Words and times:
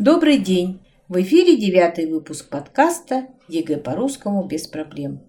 Добрый 0.00 0.38
день! 0.38 0.80
В 1.08 1.22
эфире 1.22 1.56
девятый 1.56 2.06
выпуск 2.06 2.48
подкаста 2.48 3.28
ЕГЭ 3.46 3.76
по 3.76 3.94
русскому 3.94 4.44
без 4.44 4.66
проблем. 4.66 5.20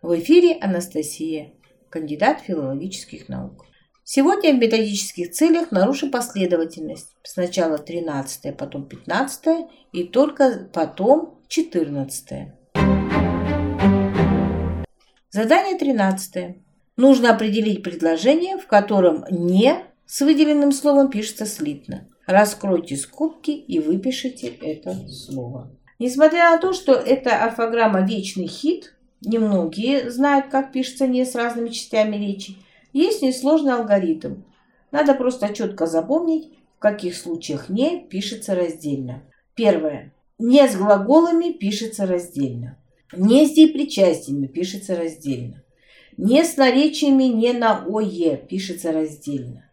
В 0.00 0.18
эфире 0.18 0.56
Анастасия, 0.62 1.52
кандидат 1.90 2.40
филологических 2.40 3.28
наук. 3.28 3.66
Сегодня 4.02 4.54
в 4.54 4.58
методических 4.58 5.32
целях 5.32 5.70
нарушим 5.70 6.10
последовательность. 6.10 7.14
Сначала 7.22 7.76
13, 7.76 8.56
потом 8.56 8.88
15 8.88 9.68
и 9.92 10.04
только 10.04 10.70
потом 10.72 11.42
14. 11.48 12.59
Задание 15.32 15.78
13. 15.78 16.56
Нужно 16.96 17.32
определить 17.32 17.84
предложение, 17.84 18.58
в 18.58 18.66
котором 18.66 19.24
«не» 19.30 19.76
с 20.04 20.22
выделенным 20.22 20.72
словом 20.72 21.08
пишется 21.08 21.46
слитно. 21.46 22.08
Раскройте 22.26 22.96
скобки 22.96 23.52
и 23.52 23.78
выпишите 23.78 24.48
это 24.48 24.92
слово. 25.08 25.70
Несмотря 26.00 26.50
на 26.50 26.58
то, 26.58 26.72
что 26.72 26.94
эта 26.94 27.44
орфограмма 27.44 28.00
вечный 28.00 28.48
хит, 28.48 28.96
немногие 29.20 30.10
знают, 30.10 30.46
как 30.48 30.72
пишется 30.72 31.06
«не» 31.06 31.24
с 31.24 31.36
разными 31.36 31.68
частями 31.68 32.16
речи, 32.16 32.56
есть 32.92 33.22
несложный 33.22 33.74
алгоритм. 33.74 34.42
Надо 34.90 35.14
просто 35.14 35.54
четко 35.54 35.86
запомнить, 35.86 36.48
в 36.76 36.80
каких 36.80 37.14
случаях 37.14 37.68
«не» 37.68 38.00
пишется 38.00 38.56
раздельно. 38.56 39.22
Первое. 39.54 40.12
«Не» 40.40 40.66
с 40.66 40.74
глаголами 40.74 41.52
пишется 41.52 42.04
раздельно. 42.04 42.79
«Не» 43.12 43.46
с 43.46 43.52
депричастиями 43.52 44.46
пишется 44.46 44.96
раздельно. 44.96 45.62
«Не» 46.16 46.44
с 46.44 46.56
наречиями 46.56 47.24
«не» 47.24 47.52
на 47.52 47.84
«ое» 47.86 48.36
пишется 48.36 48.92
раздельно. 48.92 49.70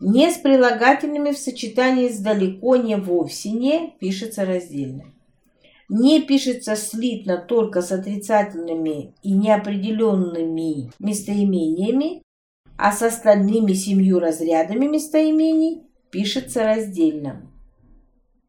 «Не» 0.00 0.30
с 0.30 0.38
прилагательными 0.38 1.30
в 1.32 1.38
сочетании 1.38 2.08
с 2.08 2.18
«далеко 2.18 2.76
не 2.76 2.96
вовсе 2.96 3.50
не» 3.50 3.94
пишется 3.98 4.44
раздельно. 4.44 5.04
«Не» 5.88 6.22
пишется 6.22 6.76
слитно 6.76 7.38
только 7.38 7.82
с 7.82 7.92
отрицательными 7.92 9.14
и 9.22 9.32
неопределенными 9.32 10.90
местоимениями 10.98 12.24
а 12.76 12.92
с 12.92 13.02
остальными 13.02 13.72
семью 13.72 14.18
разрядами 14.18 14.86
местоимений 14.86 15.82
пишется 16.10 16.64
раздельно. 16.64 17.50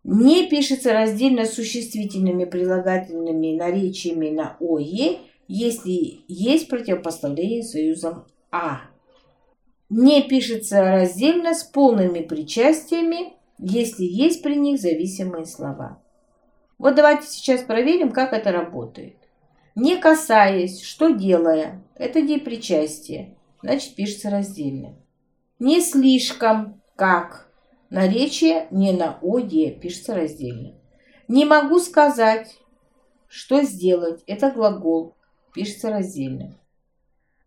Не 0.07 0.47
пишется 0.47 0.93
раздельно 0.93 1.45
существительными 1.45 2.45
прилагательными 2.45 3.57
наречиями 3.57 4.29
на 4.29 4.55
«ое», 4.59 5.17
если 5.47 6.19
есть 6.27 6.69
противопоставление 6.69 7.63
союзом 7.63 8.25
«а». 8.51 8.81
Не 9.89 10.21
пишется 10.21 10.81
раздельно 10.83 11.55
с 11.55 11.63
полными 11.63 12.19
причастиями, 12.19 13.33
если 13.57 14.03
есть 14.03 14.43
при 14.43 14.55
них 14.55 14.79
зависимые 14.79 15.47
слова. 15.47 15.99
Вот 16.77 16.93
давайте 16.93 17.27
сейчас 17.27 17.61
проверим, 17.63 18.11
как 18.11 18.33
это 18.33 18.51
работает. 18.51 19.15
Не 19.73 19.97
касаясь, 19.97 20.83
что 20.83 21.09
делая, 21.09 21.83
это 21.95 22.21
депричастие 22.21 23.35
значит 23.63 23.95
пишется 23.95 24.29
раздельно. 24.29 24.95
Не 25.57 25.81
слишком 25.81 26.79
как. 26.95 27.44
Наречие 27.89 28.67
не 28.71 28.91
на 28.91 29.19
оде 29.21 29.71
пишется 29.71 30.15
раздельно. 30.15 30.73
Не 31.27 31.45
могу 31.45 31.79
сказать, 31.79 32.57
что 33.27 33.61
сделать. 33.63 34.23
Это 34.27 34.51
глагол, 34.51 35.15
пишется 35.53 35.89
раздельно. 35.89 36.57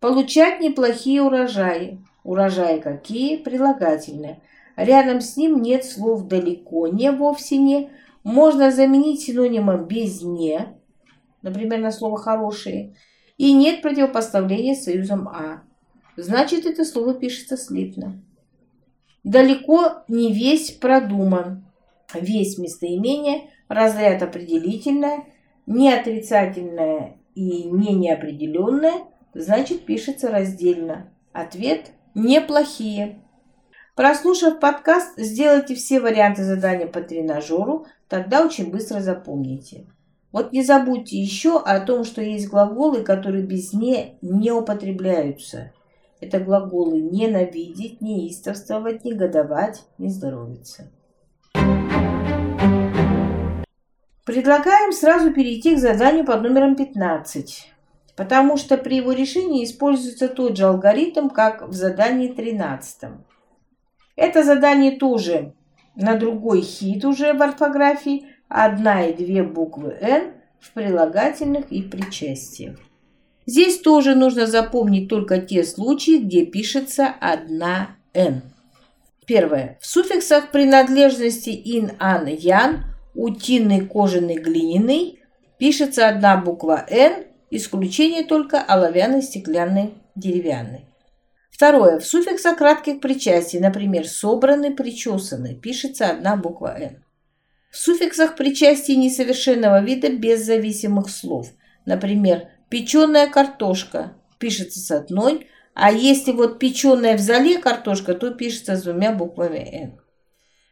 Получать 0.00 0.61
неплохие 0.61 1.22
урожаи. 1.22 1.98
Урожаи 2.22 2.78
какие? 2.80 3.36
Прилагательные. 3.36 4.41
Рядом 4.77 5.20
с 5.20 5.36
ним 5.36 5.61
нет 5.61 5.84
слов 5.84 6.28
далеко, 6.28 6.86
не, 6.86 7.11
вовсе 7.11 7.57
не. 7.57 7.90
Можно 8.23 8.70
заменить 8.70 9.23
синонимом 9.23 9.86
без 9.86 10.23
не, 10.23 10.68
например, 11.42 11.80
на 11.80 11.90
слово 11.90 12.18
хорошие. 12.18 12.95
И 13.39 13.52
нет 13.52 13.83
противопоставления 13.83 14.74
союзом 14.74 15.29
а 15.29 15.63
значит 16.17 16.67
это 16.67 16.84
слово 16.84 17.14
пишется 17.14 17.57
слитно. 17.57 18.23
Далеко 19.28 20.05
не 20.08 20.33
весь 20.33 20.70
продуман. 20.70 21.66
Весь 22.14 22.56
местоимение, 22.56 23.50
разряд 23.68 24.22
определительное, 24.22 25.27
не 25.66 25.92
отрицательное 25.92 27.18
и 27.34 27.64
не 27.64 27.92
неопределенное, 27.92 29.02
значит 29.34 29.84
пишется 29.84 30.30
раздельно. 30.30 31.12
Ответ– 31.34 31.90
неплохие. 32.14 33.20
Прослушав 33.94 34.61
подкаст, 34.61 35.12
сделайте 35.18 35.74
все 35.74 36.00
варианты 36.00 36.42
задания 36.42 36.86
по 36.86 37.02
тренажеру, 37.02 37.84
тогда 38.08 38.42
очень 38.42 38.70
быстро 38.70 39.00
запомните. 39.00 39.84
Вот 40.33 40.55
не 40.55 40.62
забудьте 40.62 41.18
еще 41.18 41.60
о 41.60 41.80
том, 41.80 42.05
что 42.05 42.22
есть 42.22 42.48
глаголы, 42.48 43.02
которые 43.02 43.45
без 43.45 43.74
«не» 43.74 44.16
не 44.22 44.52
употребляются. 44.52 45.72
Это 46.20 46.40
глаголы 46.40 47.01
ненавидеть, 47.01 48.01
неистовствовать, 48.01 49.05
негодовать, 49.05 49.84
не 49.98 50.11
здоровиться. 50.11 50.90
Предлагаем 54.24 54.92
сразу 54.92 55.33
перейти 55.33 55.77
к 55.77 55.78
заданию 55.78 56.27
под 56.27 56.42
номером 56.42 56.77
15, 56.77 57.73
потому 58.17 58.57
что 58.57 58.77
при 58.77 58.96
его 58.96 59.12
решении 59.12 59.64
используется 59.64 60.28
тот 60.28 60.57
же 60.57 60.64
алгоритм, 60.64 61.28
как 61.28 61.67
в 61.67 61.73
задании 61.73 62.28
13. 62.28 63.11
Это 64.17 64.42
задание 64.42 64.98
тоже 64.98 65.55
на 65.95 66.17
другой 66.17 66.62
хит 66.62 67.05
уже 67.05 67.33
в 67.33 67.42
орфографии, 67.42 68.27
одна 68.48 69.07
и 69.07 69.14
две 69.14 69.42
буквы 69.42 69.96
«Н» 70.01 70.33
в 70.61 70.73
прилагательных 70.73 71.70
и 71.70 71.83
причастиях. 71.83 72.78
Здесь 73.48 73.81
тоже 73.81 74.14
нужно 74.14 74.47
запомнить 74.47 75.09
только 75.09 75.39
те 75.39 75.64
случаи, 75.64 76.19
где 76.19 76.45
пишется 76.45 77.07
одна 77.19 77.97
«н». 78.13 78.42
Первое. 79.27 79.79
В 79.81 79.86
суффиксах 79.86 80.51
принадлежности 80.51 81.48
ин, 81.48 81.92
ан, 81.98 82.27
ян, 82.27 82.85
утиный, 83.14 83.87
кожаный, 83.87 84.35
глиняный 84.35 85.20
пишется 85.58 86.08
одна 86.08 86.37
буква 86.37 86.85
«н», 86.91 87.25
исключение 87.51 88.23
только 88.23 88.61
оловянный, 88.61 89.23
стеклянный, 89.23 89.95
деревянный. 90.14 90.85
Второе. 91.51 92.01
В 92.01 92.05
суффиксах 92.05 92.58
кратких 92.58 93.01
причастий, 93.01 93.61
например, 93.61 94.07
собранный, 94.07 94.73
причесанный, 94.73 95.55
пишется 95.55 96.11
одна 96.11 96.37
буква 96.37 96.79
«н». 96.79 97.03
В 97.70 97.79
суффиксах 97.79 98.37
причастий 98.37 98.97
несовершенного 98.97 99.83
вида 99.83 100.11
без 100.11 100.45
зависимых 100.45 101.08
слов, 101.08 101.48
например, 101.87 102.48
печеная 102.68 103.29
картошка 103.29 104.14
пишется 104.39 104.80
с 104.80 104.90
одной, 104.90 105.48
а 105.74 105.92
если 105.92 106.33
вот 106.33 106.58
печеная 106.58 107.17
в 107.17 107.20
зале 107.20 107.58
картошка, 107.58 108.14
то 108.14 108.30
пишется 108.30 108.77
с 108.77 108.83
двумя 108.83 109.12
буквами 109.12 109.58
«н». 109.58 110.01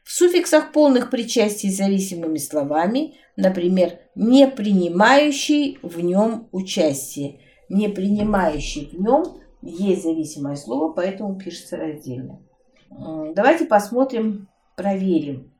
В 0.04 0.12
суффиксах 0.12 0.72
полных 0.72 1.10
причастий 1.10 1.70
зависимыми 1.70 2.38
словами, 2.38 3.16
например, 3.36 3.98
не 4.14 4.46
принимающий 4.46 5.78
в 5.82 6.00
нем 6.00 6.48
участие. 6.52 7.40
Не 7.68 7.88
принимающий 7.88 8.86
в 8.86 9.00
нем 9.00 9.40
есть 9.62 10.04
зависимое 10.04 10.54
слово, 10.54 10.92
поэтому 10.92 11.36
пишется 11.36 11.76
раздельно. 11.76 12.40
Давайте 12.88 13.64
посмотрим, 13.64 14.48
проверим. 14.76 15.52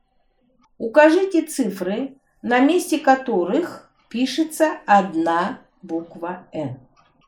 Укажите 0.77 1.41
цифры, 1.41 2.17
на 2.41 2.59
месте 2.59 2.99
которых 2.99 3.91
пишется 4.09 4.77
одна 4.85 5.59
буква 5.87 6.47
«Н». 6.51 6.77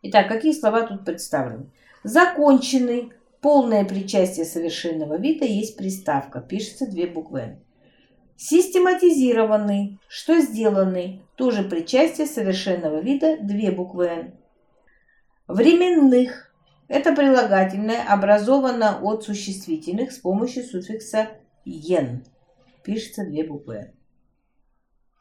Итак, 0.01 0.27
какие 0.27 0.53
слова 0.53 0.83
тут 0.83 1.05
представлены? 1.05 1.65
Законченный, 2.03 3.11
полное 3.41 3.85
причастие 3.85 4.45
совершенного 4.45 5.17
вида 5.17 5.45
есть 5.45 5.77
приставка, 5.77 6.41
пишется 6.41 6.85
две 6.85 7.07
буквы 7.07 7.39
«Н». 7.39 7.59
Систематизированный, 8.37 9.99
что 10.07 10.39
сделанный, 10.39 11.21
тоже 11.35 11.63
причастие 11.63 12.27
совершенного 12.27 12.99
вида, 13.01 13.37
две 13.41 13.71
буквы 13.71 14.05
«Н». 14.07 14.33
Временных, 15.47 16.53
это 16.87 17.13
прилагательное 17.13 18.03
образовано 18.07 18.99
от 19.01 19.23
существительных 19.23 20.11
с 20.11 20.19
помощью 20.19 20.63
суффикса 20.63 21.29
«ен», 21.65 22.23
пишется 22.83 23.25
две 23.25 23.43
буквы 23.43 23.75
«Н». 23.75 23.91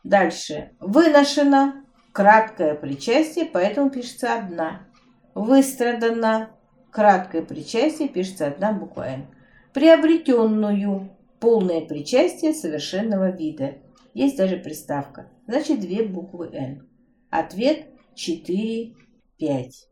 Дальше. 0.04 0.70
Выношено, 0.80 1.84
краткое 2.18 2.74
причастие, 2.74 3.44
поэтому 3.44 3.90
пишется 3.90 4.34
одна. 4.34 4.88
Выстрадано, 5.36 6.50
краткое 6.90 7.42
причастие, 7.42 8.08
пишется 8.08 8.48
одна 8.48 8.72
буква 8.72 9.02
«Н». 9.02 9.26
Приобретенную, 9.72 11.16
полное 11.38 11.80
причастие 11.80 12.54
совершенного 12.54 13.30
вида. 13.30 13.76
Есть 14.14 14.36
даже 14.36 14.56
приставка. 14.56 15.30
Значит, 15.46 15.78
две 15.78 16.02
буквы 16.02 16.50
«Н». 16.52 16.88
Ответ 17.30 17.86
4, 18.16 18.96
5. 19.38 19.88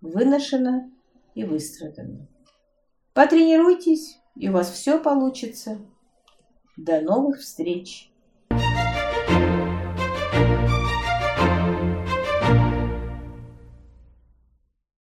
выношено 0.00 0.90
и 1.36 1.44
выстрадано. 1.44 2.26
Потренируйтесь, 3.14 4.18
и 4.34 4.48
у 4.48 4.52
вас 4.52 4.72
все 4.72 5.00
получится. 5.00 5.78
До 6.76 7.00
новых 7.02 7.38
встреч! 7.38 8.10